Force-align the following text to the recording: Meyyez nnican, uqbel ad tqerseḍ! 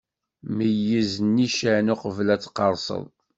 Meyyez 0.55 1.11
nnican, 1.25 1.87
uqbel 1.93 2.27
ad 2.35 2.41
tqerseḍ! 2.41 3.05